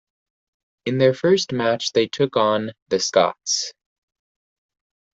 In 0.87 0.97
their 0.97 1.13
first 1.13 1.53
match 1.53 1.91
they 1.91 2.07
took 2.07 2.35
on 2.35 2.71
'the 2.89 2.99
Scots'. 2.99 3.71